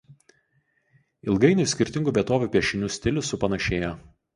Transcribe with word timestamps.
Ilgainiui 1.27 1.67
skirtingų 1.75 2.17
vietovių 2.19 2.51
piešinių 2.59 2.95
stilius 3.01 3.35
supanašėjo. 3.37 3.99